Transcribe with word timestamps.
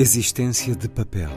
Existência 0.00 0.76
de 0.76 0.88
Papel. 0.88 1.28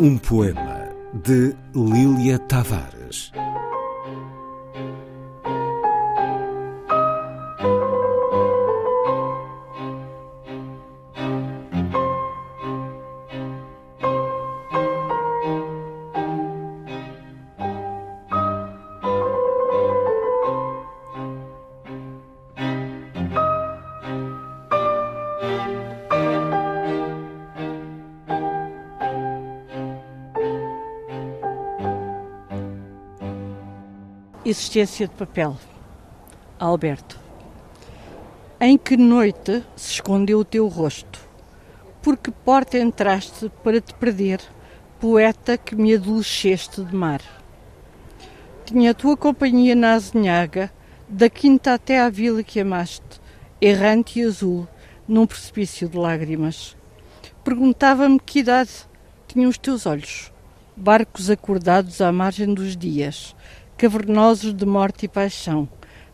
Um 0.00 0.18
poema 0.18 0.88
de 1.24 1.54
Lília 1.72 2.36
Tavares. 2.36 3.30
Existência 34.44 35.08
de 35.08 35.14
papel. 35.14 35.56
Alberto. 36.60 37.18
Em 38.60 38.78
que 38.78 38.96
noite 38.96 39.64
se 39.74 39.94
escondeu 39.94 40.38
o 40.38 40.44
teu 40.44 40.68
rosto? 40.68 41.18
Por 42.00 42.16
que 42.16 42.30
porta 42.30 42.78
entraste 42.78 43.50
para 43.64 43.80
te 43.80 43.92
perder, 43.94 44.40
poeta 45.00 45.58
que 45.58 45.74
me 45.74 45.92
adolesceste 45.92 46.84
de 46.84 46.94
mar? 46.94 47.20
Tinha 48.64 48.92
a 48.92 48.94
tua 48.94 49.16
companhia 49.16 49.74
na 49.74 49.94
azinhaga, 49.94 50.72
da 51.08 51.28
quinta 51.28 51.74
até 51.74 52.00
à 52.00 52.08
vila 52.08 52.44
que 52.44 52.60
amaste, 52.60 53.20
errante 53.60 54.20
e 54.20 54.24
azul, 54.24 54.68
num 55.06 55.26
precipício 55.26 55.88
de 55.88 55.98
lágrimas. 55.98 56.76
Perguntava-me 57.42 58.20
que 58.20 58.38
idade 58.38 58.70
tinham 59.26 59.50
os 59.50 59.58
teus 59.58 59.84
olhos, 59.84 60.32
barcos 60.76 61.28
acordados 61.28 62.00
à 62.00 62.12
margem 62.12 62.54
dos 62.54 62.76
dias, 62.76 63.34
cavernosos 63.78 64.52
de 64.52 64.66
morte 64.66 65.04
e 65.04 65.08
paixão, 65.08 65.68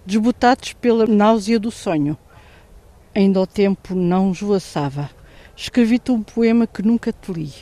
desbotados 0.05 0.75
pela 0.75 1.07
náusea 1.07 1.59
do 1.59 1.71
sonho. 1.71 2.17
Ainda 3.15 3.41
o 3.41 3.47
tempo 3.47 3.95
não 3.95 4.33
esvoaçava. 4.33 5.09
Escrevi-te 5.57 6.13
um 6.13 6.23
poema 6.23 6.67
que 6.67 6.83
nunca 6.83 7.11
te 7.11 7.33
li, 7.33 7.53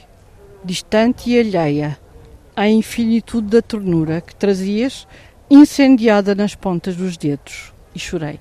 distante 0.64 1.30
e 1.30 1.38
alheia 1.38 1.96
à 2.56 2.68
infinitude 2.68 3.46
da 3.46 3.62
ternura 3.62 4.20
que 4.20 4.34
trazias 4.34 5.06
incendiada 5.48 6.34
nas 6.34 6.56
pontas 6.56 6.96
dos 6.96 7.16
dedos, 7.16 7.72
e 7.94 7.98
chorei. 7.98 8.40